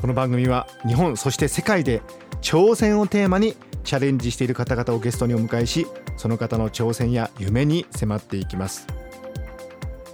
[0.00, 2.00] この番組は日本そして世界で
[2.40, 3.54] 挑戦をテーマに
[3.84, 5.86] チャレンジしている方々をゲストにお迎えし
[6.16, 8.86] その方の挑戦や夢に迫っていきます。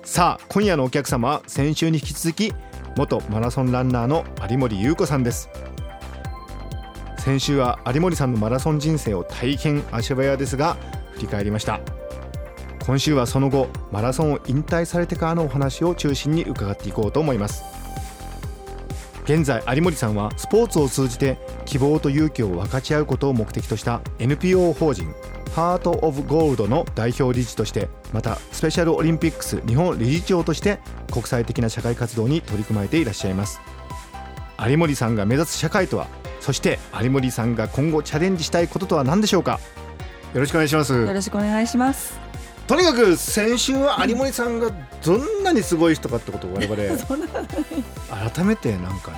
[0.02, 2.52] さあ今夜のお客様は先週に引き続き
[2.96, 5.48] 元マラソンランナーの有森裕子さんです。
[7.18, 10.76] 先週は有森さんのマラソン人生を大変足早ですが
[11.12, 11.80] 振り返りました。
[12.84, 17.75] 今週はその後マラソンを引退されてからのお話を中心に伺っていこうと思います。
[19.26, 25.12] 現在有森さんはスポーツを通じて希望と勇気を分かち合うことを目的とした NPO 法人
[25.52, 30.78] ハート・オブ・ゴールドの代表理事としてまたスペシャルオリンピックス日本理事長として
[31.10, 33.60] 国際的な社会活動に取り組まれていらっしゃいます。
[34.64, 36.06] 有森さんが目指す社会とは
[36.40, 39.58] そして有森さんが今後チャレンジしたいこととは何でしょうか？
[40.34, 40.94] よろしくお願いします。
[40.94, 42.25] よろしくお願いします。
[42.66, 44.70] とにかく先週は有森さんが
[45.04, 46.76] どんなにすごい人かってことを我々
[48.32, 49.16] 改めてなんかね。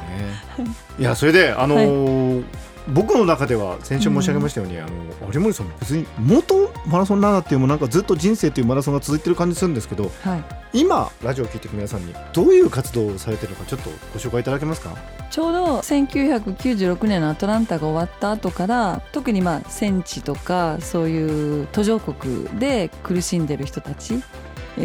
[0.98, 2.44] いやそれであのーはい、
[2.88, 4.92] 僕の中では先週申し上げましたように、うん、あの
[5.32, 14.97] 有森さん別に元マラソンランナーっていうもなんかずっと人生というマラソンが続いてる感じするんですけど、はい、今ラジオを聞いていく皆さんにどういう活動をされてるのかちょっとご紹介いただけますか？
[15.30, 24.22] ちょうど1996年のアトランタが終わった後から特にまあ戦地とかそういう途上国で苦しんでる人たち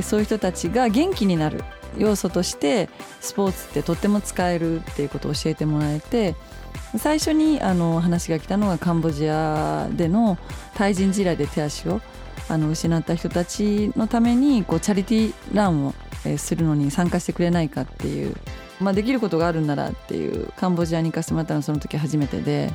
[0.03, 1.63] そういう人たちが元気になる
[1.97, 2.89] 要素として
[3.21, 6.35] スポーツってとっても使えるっていうことを教えてもらえて
[6.97, 10.37] 最初にあの話が来たのがカンボジアでの
[10.75, 12.01] 対人地雷で手足を
[12.49, 15.93] あの失った人たちのためにこうチャリティーランを
[16.37, 18.35] するのに参加してくれないかっていう
[18.79, 22.71] まあ、できることがあるんならっていうカンボジアに行かせてもらったのはその時初めてで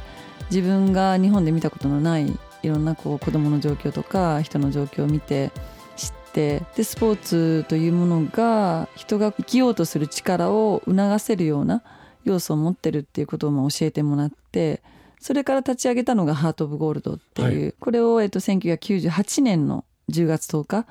[0.50, 5.52] 自分が日本で見たことのないいろんなこう子どもの状況とか人の状況を見て
[5.96, 11.82] 知ってでスポーツというものが人が生きようとする力を促せるような
[12.24, 14.82] 要素を持ってるっていうことをまあ教えてもらって
[15.20, 20.86] それから立ち上げたのがハート・オブ・ゴールドっていう、はい、これをえっと1998年の10月10日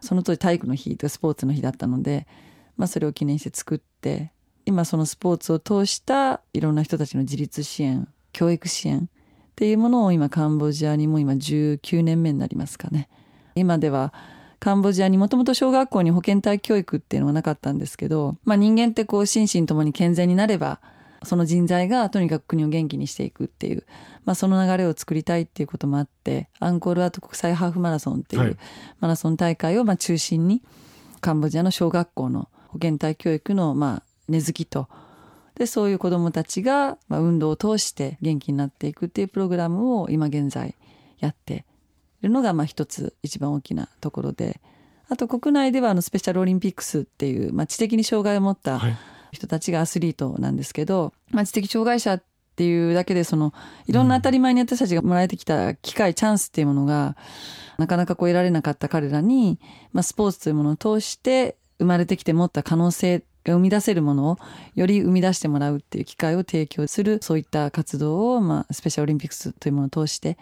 [0.00, 2.26] その当時体育の日とスポーツの日だったので、
[2.76, 4.32] まあ、それを記念して作って
[4.66, 13.08] 今そのスポーツを通したいろんな人たちの自立支援教育支援っていうものを今カンボジアにも今19年目になりますかね。
[13.54, 14.14] 今では
[14.58, 20.80] カンボジアにもともと小学校に保健体教育っていうのはなかったんですけど、まあ、人間ってこう心身ともに健全になれば
[21.22, 23.84] その人材がとにかく国を元気にしていくっていう、
[24.24, 28.58] まあ、その流れを作りたいっていうこともあってアンコールアート国際ハーフマラソンっていう
[29.00, 30.62] マラソン大会をまあ中心に
[31.20, 34.88] カンボジアの小学校の保健体教育のまあ根付きと。
[35.56, 40.74] でそういう子どもたちが、まあ、運動を通して元気になっていくっていうプログラムを今現在
[41.18, 41.66] やって
[42.22, 44.60] いるのがまあ一つ一番大きなところで。
[45.10, 48.80] あと国内ではあのスペシャルオリンピックスっていう、まあ、知的に障害を持った
[49.32, 52.22] 人たちがアスリートなんですけど、まあ、知的障害者っ
[52.56, 53.54] ていうだけでその
[53.86, 57.16] いろんな当たり前に私たちがもらえてきた機会、チャンスっていうものが
[57.78, 59.58] なかなかこう得られなかった彼らに、
[59.92, 64.38] まあ、スポーツというものを通して生まれてきて持った可能性が生み出せるものを
[64.74, 70.36] より生み出してもらうっていう機会を提供するそういった活動を、まあ、スペシャルオリンピックスというものを通して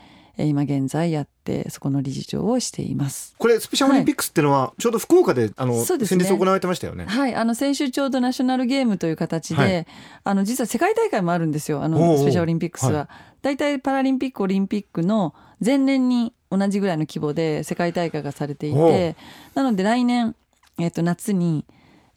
[0.45, 3.35] 今現在やってそこの理事長をしています。
[3.39, 7.07] これスペシャルオリンピックスっていうのは、ちょうど福岡であの、ね、先日行われてましたよね。
[7.07, 7.35] はい。
[7.35, 9.87] あの先週ちょうどナショナルゲームという形で、はい、
[10.25, 11.83] あの実は世界大会もあるんですよ。
[11.83, 13.09] あのスペシャルオリンピックスは。
[13.43, 15.35] 大体、はい、パラリンピックオリンピックの
[15.65, 19.17] 前年に同じぐらいの規模で世界大会がされていて
[19.55, 20.35] なので来年、
[20.79, 21.65] えー、と夏に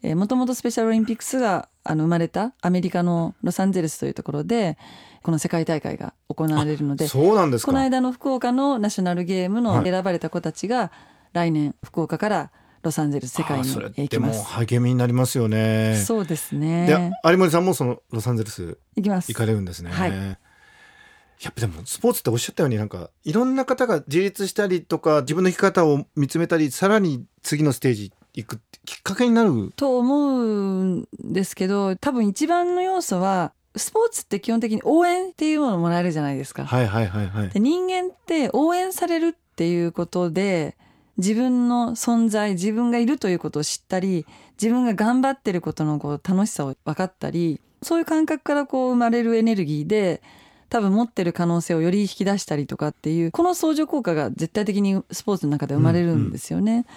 [0.03, 4.77] もともとスペシャルオリンピックスがあの生まれたアメリカのロサンゼルスというところで
[5.23, 10.91] この世界大会が行われるのでそうなんですこの間の福岡のナショナルゲームの選ばれた子たちが
[11.33, 12.51] 来年福岡から
[12.83, 14.43] ロサンゼルス世界に行きます。
[14.43, 16.01] 励みになりますよね。
[16.03, 16.87] そうですね。
[16.87, 19.91] で有森さんもそのロサンゼルス行きます行かれるんですね。
[19.91, 29.73] はい、やっぱでもスポーツっておっしゃったようになんかいろんな方が自立したりとか自分の生き方を見つめたりさらに次のステージ行くきっかけになる？
[29.75, 36.65] と思うんですけど多分一番の要素はスポーツって基本的に応援っていうものをもらえるじゃないですか。
[36.65, 37.49] はいはいはいはい。
[37.49, 40.75] で人間って応援されるっていうことで
[41.17, 44.25] 自分の存在自分がいるということを知ったり
[44.61, 50.21] 自分が頑張ってることのこう楽しさを分かったりそういう感覚からこう生まれるエネルギーで
[50.69, 56.83] 多分持ってる可能性をより引き出したりとかっていうこの相乗効果が絶対的にスポーツの中で生まれるんですよね。
[56.83, 56.91] だから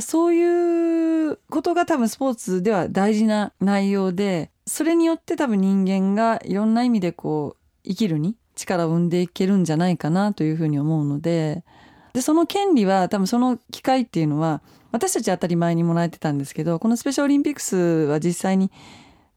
[0.00, 11.64] そういうことが多分スポーツでは大事な内容でそれによって多分人間がいろんな意味でこう生きるに力を生んでいけるんじゃないかなというふうに思うので
[12.12, 14.62] でその権利は多分その機会っていうのは
[14.92, 18.70] 私たち当たり前にもらえてたんですけどこのスペシャルオリンピックスは実際に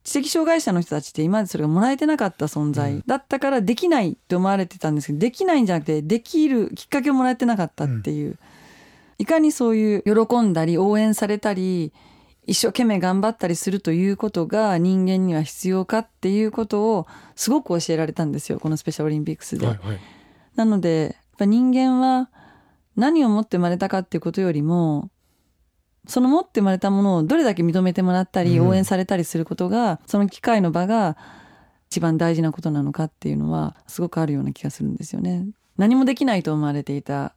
[0.04, 8.38] 知的障害者の人たちって今までそれがもらえてなかった存在だったからできないって思われてたんですけどできないんじゃなくてできるきっかけをもらえてなかったっていう、
[9.18, 11.94] いかにそういう喜んだり応援されたり
[12.46, 19.68] 一生懸命頑張ったりするということが人間には必要かっていうことをすごく教えられたんですよこのスペシャルオリンピックスで。
[19.68, 20.00] はいはい
[20.58, 22.32] なのでやっぱ人間は
[22.96, 25.12] 何を持って生まれたかっていうことよりも
[26.08, 31.18] その持って生まれたものをどれだけ認めてもらったりうん応援されたりすることが、その機会の場が
[31.90, 35.46] 一番大事なことなのかっていうのはすごくあるような気がするんですよね。
[35.78, 37.36] 何もできないと思われていた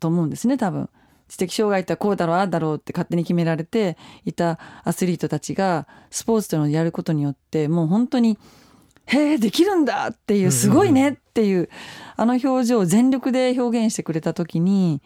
[0.00, 0.88] と思うんですね多分。
[1.28, 8.38] 知的障害ってこうだろうああだろうって勝手に決められていたアスリートたちがスポーツというのをやることによってもう本当に
[9.06, 11.68] 「へえできるんだ!」っていう「すごいね!」っていう
[12.16, 15.02] あの表情を全力で表現してくれた時に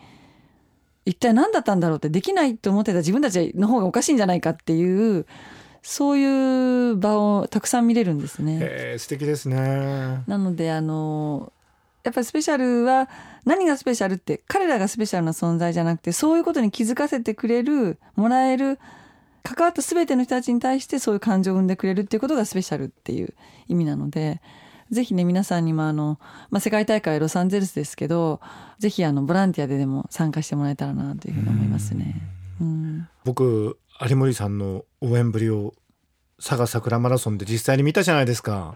[1.07, 5.25] 一体何だったんだろうってできないと思ってた自分たちの方がおかしいんじゃないかっていう
[5.83, 8.59] そういう場をたくさん見れるんですね。
[8.61, 11.55] えー、素敵ですねなのであの
[12.03, 13.09] やっぱりスペシャルは
[13.45, 18.79] 何がスペシャルって彼らがスペシャルな存在じゃなくてそういうことに気づかせてくれるもらえる
[19.43, 23.35] 関わった全ての人たちに対してそういう感情を生んでくれるっていうことがスペシャルっていう
[23.69, 24.41] 意味なので
[24.91, 26.19] ぜひね皆さんにもあの、
[26.51, 28.41] まあ、世界大会はロサンゼルスですけど
[28.79, 32.21] ぜひあのボランティアででも参加してもらえたらなというふうに思いますね。
[33.25, 35.75] 僕有森さんの応援ぶりを
[36.39, 38.75] 佐賀桜マラソンで実際に見たじゃないですか。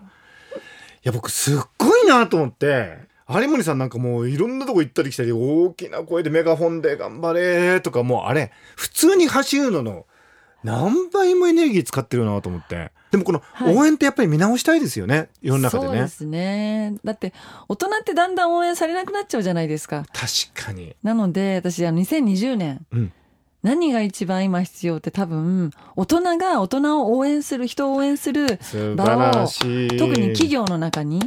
[1.04, 3.12] いや僕すっごいなと思って。
[3.28, 10.06] 有森さんなんかもういろんなとこ行ったり来たり大きな声でメガホンで頑張れとかもうあれ普通に走るのの
[10.62, 12.90] 何倍もエネルギー使ってるなと思って。
[13.10, 13.76] でもこのはい。
[13.76, 15.88] 応援ってやっぱり見直したいですよね、世の中でね。
[15.88, 16.94] そうですね。
[17.04, 17.32] だって
[17.68, 20.04] 大人ってだんだん応援されなくなっちゃうじゃないですか。
[20.12, 20.96] 確かに。
[21.02, 23.12] なので私あの2020年、うん。
[23.62, 29.88] 何が一番今必要って多分大人が大人を応援する人を応援する素晴らしい。
[29.96, 31.20] 特に企業の中に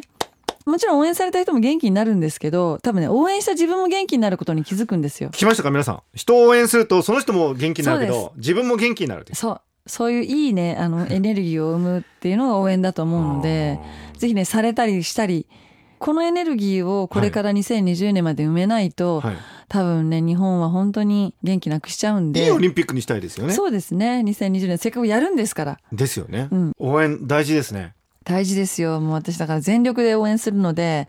[0.68, 5.30] もちろん応援された人も元気になるんですけど多分ね応援した自分も元気になることに気づくんですよ。
[5.30, 6.02] 聞きましたか皆さん？
[6.14, 9.62] 人を応援するとその人も元気になるけど自分も元気になるそう。
[9.90, 13.80] そういういいねあの エネルギーを生むっていうのが応援だと思うので
[14.18, 15.48] ぜひねされたりしたり
[16.00, 19.38] このエネルギーをこれから2020年まで埋めないと、はい。
[19.70, 22.44] 多分ね日本は本当に元気なくしちゃうんで。
[22.44, 23.54] いいオリンピックにしたいですよね。
[23.54, 24.22] そうですね。
[24.26, 25.80] 2020年せっかくやるんですから。
[25.92, 26.72] ですよね、うん。
[26.78, 27.96] 応援大事ですね
[28.28, 29.00] 大事ですよ。
[29.00, 31.08] もう私だから全力で応援するので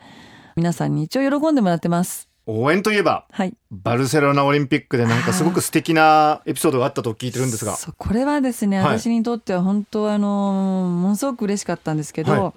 [0.55, 2.29] 皆さんに一応喜んでもらってます。
[2.47, 3.55] 応援といえばはい。
[3.73, 7.77] バルセロナオリンピックでなんかすごく素敵なエピソードがあったと聞いてるんですが。
[7.97, 9.01] これはですねはい。
[9.01, 12.55] 私にとっては本当あのものすごく嬉しかったんですけど、は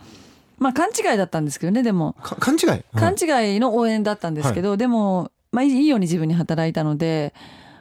[0.59, 2.13] まあ勘違いだったんですけどねでも。
[2.21, 7.33] か勘違い、勘違いの応援だったんですけど、でも、まあ、いいように自分に働いたので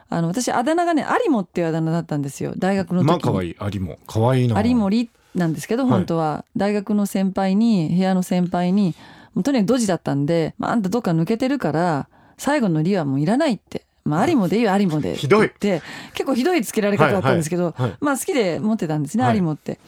[0.09, 2.53] あの私あだ名がね有馬っていうあだ名だったんですよ。
[2.57, 3.07] 大学の時に。
[3.07, 3.55] まあ可愛い。
[3.75, 4.59] 有も可愛いな。
[4.63, 5.91] 有森なんですけどはい。
[5.91, 8.95] 本当は、大学の先輩に部屋の先輩に
[9.33, 12.07] もうとにかくドジだったんで、まあ、あんたどっか抜けてるから
[12.37, 13.85] 最後の「り」はもういらないって。
[14.03, 15.15] まあ、有もでいいよ有もで。
[15.15, 15.47] ひどい。
[15.47, 15.83] って
[16.13, 17.89] 結構ひどいつけられ方だったんですけど、はいはい。
[17.91, 19.35] はいまあ好きで持ってたんですね、はい。
[19.35, 19.79] 有もって。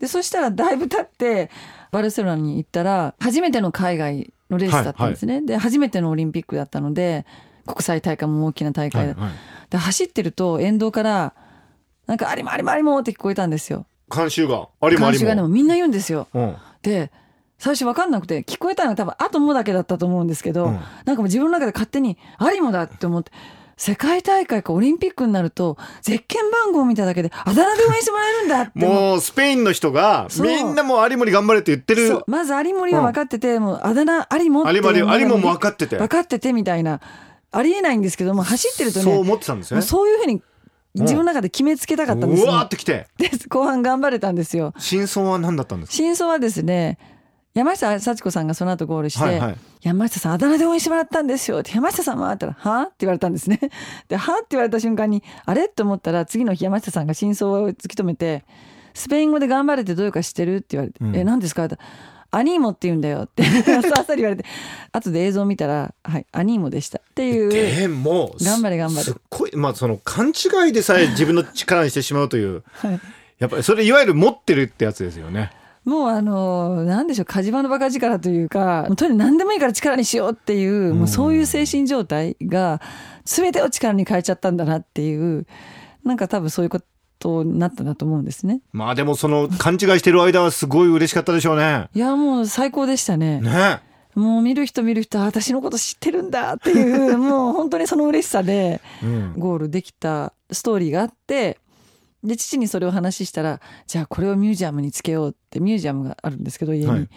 [0.00, 1.50] でそしたらだいぶ経って
[1.92, 7.24] バルセロナに行ったら初めての海外のレースだったんですね、で初めてのオリンピックだったので
[7.66, 9.32] 国際大会も大きな大会だ、はいはい。
[9.70, 11.34] で走ってると沿道から
[12.06, 13.86] なんか「有馬有馬有馬」って聞こえたんですよ。
[14.14, 16.28] 監修が有も監修が有もねもうみんな言うんですよ。
[16.34, 16.56] うん。
[16.82, 17.10] で
[17.58, 20.80] 最初分かんなくて聞こえたのが多分「あ」と「も」だけだったと思うんですけど、うん。
[21.04, 23.32] なんかもう自分の中で勝手に「有馬だ」って思って
[23.76, 32.22] 世界大会かオリンピックになるとゼッケン番号を見ただけであだ名で応援してもらえるんだって思もうスペインの人がみんなもう有森頑張れって言ってる。
[32.26, 35.96] まず有森は分かってて、もうあだ名有馬って有もも分かってて。
[35.96, 37.00] 分かっててみたいな。
[37.52, 40.42] ありえないんですけども走ってるとねそう思ってたんですもうよねそういうふうに
[40.94, 43.06] 自分の中で決めつけたかったんですうよ、わーってきて。
[43.18, 44.74] で後半頑張れたんですよ。
[44.78, 45.96] 真相は何だったんですか？
[45.96, 46.98] 真相はですね
[47.54, 49.56] 山下幸子さんがその後ゴールして、はいはい。
[49.82, 51.60] 山下さんあだ名で応援してもらったんですよ。
[51.60, 53.58] って山下さんはって言ったらはって言われたんですね。
[54.08, 55.66] ではって言われた瞬間にあれ？
[55.66, 58.44] って思ったら次の日山下さんが真相を突き止めて
[58.94, 61.16] スペイン語で頑張れってどういうか知ってるって言われて、うん。
[61.16, 61.64] え何ですか？
[61.64, 61.76] って
[62.30, 63.42] アニーモって言うんだよって
[63.74, 64.44] あっさり言われて
[64.92, 69.02] 後で映像を見たらはいアニーモでしたっていうでも頑張れ頑張れ。
[69.02, 73.00] すっごいまあその勘違いでさえ自分の力にしてしまうというはい。
[73.38, 75.50] やっぱりそれいわゆる持ってるってやつですよね。
[75.84, 82.82] もうあのなんでしょう火事場のバカ力というかとにかく何でもいいから力にしようっていう,、もうそういう精神状態が
[83.24, 85.46] 全てを力に変えちゃったんだなっていう
[86.04, 86.86] なんか多分そういうこと
[87.44, 88.60] になったなと思うんですね。
[88.72, 91.88] まあでもその勘違いしてる間はすごい嬉しかったでしょうね。
[91.94, 93.40] いやもう最高でしたね。
[93.40, 93.80] ね。
[94.14, 99.34] もう見る人見る人あ私のこと知ってるんだっていうもう本当にその嬉しさで うん。
[99.38, 101.58] ゴールできたストーリーがあって
[102.24, 107.08] で父にそれを話したらじゃあこれをミュージアムにつけようってミュージアムがあるんですけど家に、はい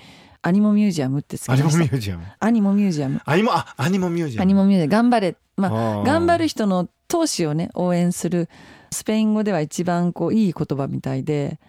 [0.45, 2.23] アニモミュージアムってつけアニモましたミュージアム。
[2.37, 4.41] アニモミュージアムアニモ、あ、アニモミュージアム。
[4.41, 8.49] アニモミュージアム頑張れまあ頑張る人の闘志をね応援する
[8.93, 11.59] スペイン語では一番こういい言葉みたいで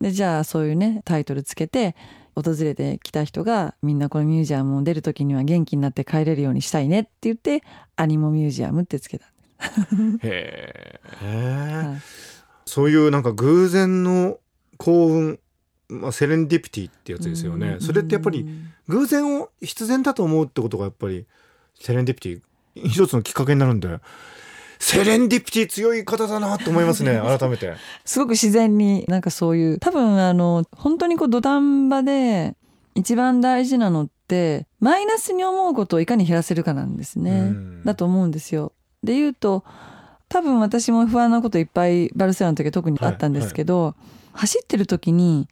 [0.00, 1.96] でじゃあそういうねタイトルつけて
[2.34, 7.64] 訪れてきた人がみんなこのミュージアムを出る時には元気になって帰れるようにしたいねって言って
[7.96, 9.26] アニモミュージアムってつけた、
[10.22, 11.90] へえ。
[11.90, 12.00] はい。
[12.64, 14.38] そういうなんか偶然の
[14.76, 15.40] 幸運、
[15.88, 17.68] まあ、セレンディピティってやつですよね。
[17.70, 18.46] うんそれってやっぱり
[18.86, 21.26] 偶然を必然だと思うってことがやっぱり
[21.80, 23.88] セレンディピティ一つのきっかけになるんで
[24.78, 27.74] セレンディピティ強い方だなと思いますね 改めて。
[28.04, 32.56] すごく自然になんかそういう多分あの本当にこう土壇場で
[32.94, 37.30] 一番大事なのってマイナスに思うことをいかに減らせるかなんですね。
[37.30, 38.72] うんだと思うんですよ。
[39.02, 39.64] で言うと
[40.28, 43.94] 多分私も不安なこといっぱいバルセロナの時は特にあったんですけど、
[44.32, 45.48] 走ってる時に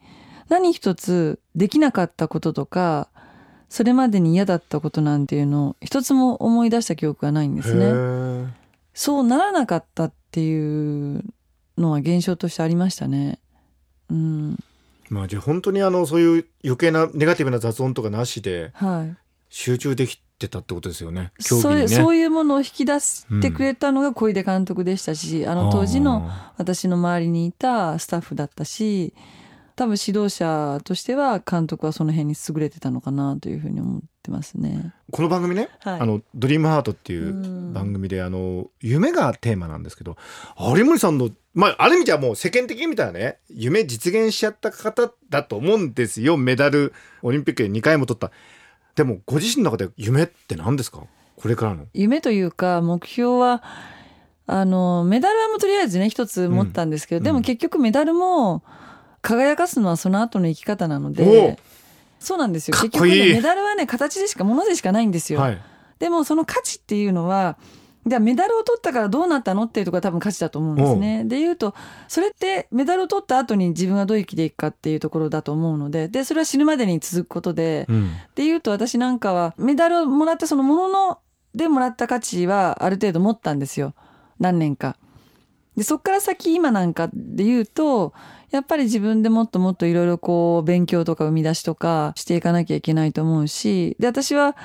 [0.49, 3.09] 何一つできなかったこととか
[3.69, 8.53] それまでに嫌だったことなんていうのを一つも思い出した記憶がないんですへね。
[8.97, 11.23] ーそうならなかったっていう
[11.77, 13.39] のは現象としてありましたね。
[14.09, 14.57] うん、
[15.09, 19.17] まあじゃあ本当にあのそういう余計なネガティブな雑音とかなしではい。
[19.49, 21.87] 集中できてたってことですよね競技それにね。
[21.87, 29.13] そういうものを引き出してくれたのが小出監督でしたし、あの当時のあ私の周りにいたスタッフだったし
[29.77, 34.91] 多分指導者としては監督はその辺に優れてたのかなというふうに思ってますね。
[35.11, 35.99] ーこの番組ね、はい。
[36.01, 37.73] あの「ドリームハートっていううん。
[37.73, 40.17] 番組であの夢がテーマなんですけど
[40.59, 46.37] 有森さんのまあある意味じゃもう世間的に見たらね夢実現しちゃった方だと思うんですよ。
[46.37, 46.91] メダル
[47.21, 48.31] オリンピックで2回も取った。
[48.95, 51.03] でもご自身の中で夢って何ですか？
[51.35, 51.85] これからの。
[51.93, 53.61] 夢というか目標は
[54.47, 57.23] あのメダルはもうとりあえずね一つ持ったんですけど、うん。
[57.25, 58.63] でも結局メダルも
[59.21, 61.59] 輝かすのはその後の生き方なのおで
[62.19, 62.77] そうなんですよ。
[62.77, 65.39] 結局ねメダルはね形でしかものでしかないんですよ。
[65.39, 65.61] はい。
[65.99, 67.57] でもその価値っていうのは
[68.05, 71.25] じゃあメダルを取ったからどうなったのっていうところが多分価値だと思うんですね。
[71.25, 71.75] で言うと
[72.07, 78.11] それってメダルを取った後に自分がどう生きていくかっていうところだと思うのででそれは死ぬまでに続くことで、うん。
[78.35, 81.19] で言うと私なんかはメダルをもらったそのものの
[81.53, 83.93] でもらった価値はある程度持ったんですよ。
[84.39, 84.95] 何年か。
[85.75, 88.13] でそっから先今なんかで言うと
[88.51, 94.55] やっぱり自分でもっともっといろいろこう勉強とか生み出しとかしていかなきゃいけないと思うしで私は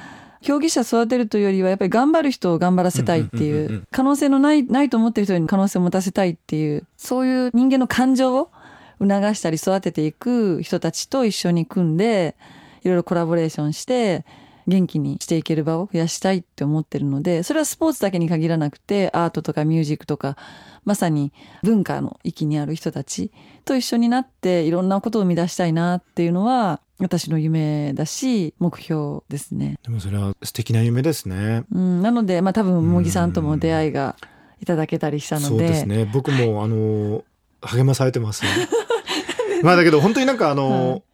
[0.41, 8.51] 競技者育てるというよりはやっぱり頑張る人を頑張らせたいっていう可能性のないないと思ってる人に可能性を持たせたいっていうそういう人間の感情を
[8.99, 12.37] 促したり育てていく人たちと一緒に組んで
[12.83, 14.25] いろいろコラボレーションして
[14.67, 20.37] 元気にしていける場を増やしたいって思ってるのでそれはスポーツだけに限らなくてアートとかミュージックとか
[20.85, 23.31] まさに文化の域にある人たち
[23.65, 29.79] と一緒になっていろんなことを生み出したいなっていうのは私の夢だし目標ですね。
[29.83, 31.65] でもそれは素敵な夢ですね。
[31.73, 34.17] うん、なのでまあ多分茂木さんとも出会いが
[34.61, 35.49] いただけたりしたので。
[35.49, 36.09] そうですね。
[36.13, 37.25] 僕もあの
[37.61, 38.45] 励まされてます
[39.63, 41.03] まあだけど本当になんかあの、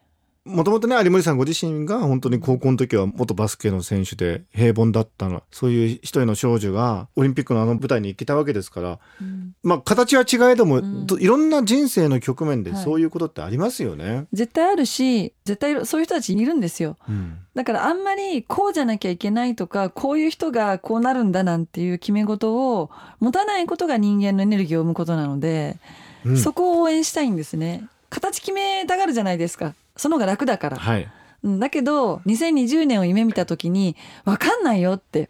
[0.48, 9.52] もともとね有森さんご自身が本当に高校の時は元バスケの選手で平凡だったのそういう一人の少女がオリンピックのあの舞台に行けたわけですからうん。
[9.62, 11.06] まあ形は違えども、ん。
[11.06, 12.82] どいろんな人生の局面ではい。
[12.82, 14.26] そういうことってありますよね。
[14.32, 16.96] 絶対あるし絶対そういう人たちいるんですよ。
[17.08, 17.38] うん。
[17.54, 22.90] だからあんまりこうじゃなきゃいけないとかこういう人がこうなるんだなんていう決め事を
[23.20, 25.76] 持たないことが人間のエネルギーを生むことなので、
[26.24, 26.36] うん。
[26.38, 27.88] そこを応援したいんですね。
[28.10, 31.08] 形決めたがるじゃないですかその方が楽だから、はい。
[31.44, 35.28] うんだけど2020年を夢見た時に分かんないよって。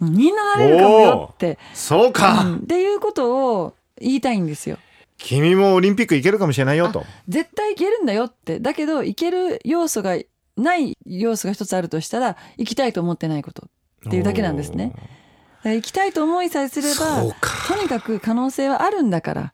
[0.00, 4.78] うんみんななれるかもよって、そうか、うんっていうことを言いたいんですよ。
[5.16, 7.04] 君もオリンピック行けるかもしれないよと。
[7.28, 8.58] 絶対いけるんだよって。
[8.58, 10.18] だけどいける要素が
[10.56, 13.68] ない要素が一つあるとしたら行きたいと思ってないこと。
[14.08, 14.92] っていうだけなんですね。
[15.62, 17.22] 行きたいと思いさえすれば
[17.68, 19.52] とにかく可能性はあるんだから。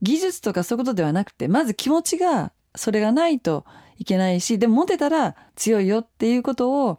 [0.00, 3.64] 技術とかそういうことではなくてまず気持ちがそれがないと
[3.98, 6.98] いけないしでも持てたら強いよっていうことを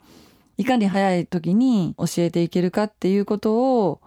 [0.58, 4.02] いかに早い時に教えていけるかっていうことを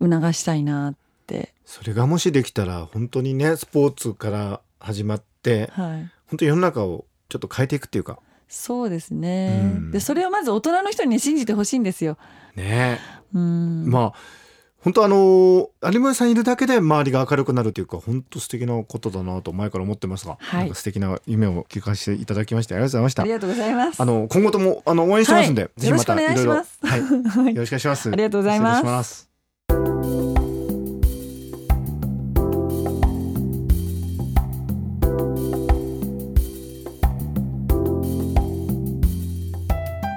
[0.00, 0.94] 促したいなっ
[1.26, 8.18] て、それがもしできたら本当にねスポーツから始まってはい、本当に世の中をちょっと変えていくっていうか。
[8.48, 9.90] そうですね、うん。
[9.90, 12.18] でそれをまず大人の人にね信じてほしいんですよ。
[12.56, 12.98] ね。
[13.34, 13.88] うん。
[13.88, 14.43] まあ
[14.84, 20.60] 本当あの有森さんいるだけで周りが明るくなるというか本当素敵なことだなと前から思ってますが、はい。
[20.60, 24.00] なんか素敵な夢を聞かせていただきましてありがとうございましたありがとうございます。
[24.02, 25.80] あの今後ともあの応援してますんで、はい。
[25.80, 26.78] ぜひまたよろしくお願いします。
[26.82, 27.54] ろいろはい、はい。
[27.56, 28.10] よろしくお願いします。
[28.10, 28.76] ありがとうございます。
[28.76, 29.30] 失礼します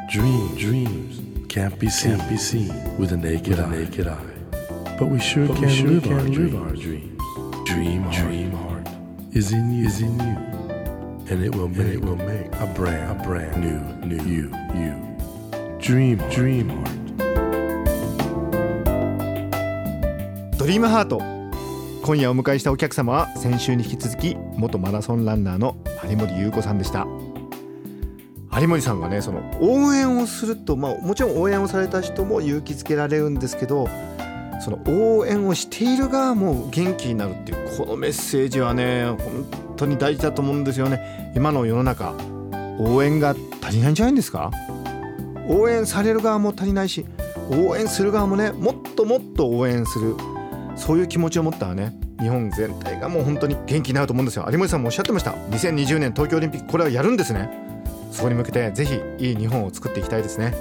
[0.09, 1.47] Dream, dreams.
[1.47, 2.97] Can't be seen, can't be seen.
[2.97, 4.36] With a naked eye.
[4.97, 7.21] But we sure can, sure live, our live our dreams.
[7.65, 8.87] Dream, heart, dream heart
[9.31, 10.35] is in you, is in you,
[11.29, 13.77] and it will make, it will make a brand, a brand new,
[14.07, 14.97] new you, you.
[15.79, 16.97] Dream, dream heart.
[20.57, 21.21] ドリームハート
[22.03, 25.77] 今夜お迎えしたお客様は先週に引き続き元マラソンランナーの
[26.09, 27.05] 有森優子さんでした
[28.59, 33.87] 有森さんがねその応援をすると、まあ、もちろん応援をされた人も勇気づけられるんですけど
[34.67, 34.81] その
[35.17, 39.17] 応援をしている側も元気になるっていうこのメッセージはね本
[39.77, 41.31] 当に大事だと思うんですよね。
[41.37, 42.13] 今の世の中
[42.77, 43.33] 応援が
[43.63, 44.51] 足りないんじゃないんですか？
[45.47, 47.05] 応援される側も足りないし
[47.49, 50.17] 応援する側もねもっともっと応援する。
[50.75, 54.45] そういう気持ちを持ったらね日本全体がもう本当に元気になると思うんですよ。
[54.51, 55.31] 有森さんもおっしゃってました。
[55.31, 57.49] 2020年東京オリンピックこれはやるんですね。
[58.11, 60.53] そこに向けてぜひいい日本を作っていきたいですね。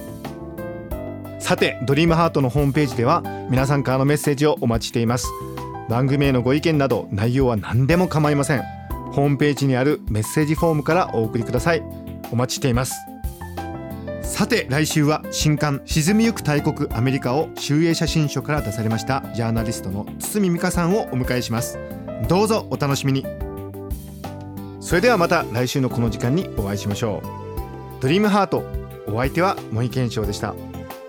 [1.47, 5.29] さてドリームハートのホームページでは皆さんからのメッセージをお待ちしています。
[5.88, 8.65] 番組へのご意見など内容は何でも構いません。
[9.12, 11.85] ホームページにあるメッセージフォームからお送りください。
[12.33, 12.97] お待ちしています。
[14.23, 21.79] さて来週は新刊「沈みゆく大国アメリカ」を集英写真書から出されましたジャーナリストの堤美香さんをお迎えします。
[22.29, 23.25] どうぞお楽しみに。
[24.81, 28.03] それではまた来週のこの時間にお会いしましょう。
[28.03, 28.65] ドリームハート
[29.06, 30.52] お相手は森健翔でした。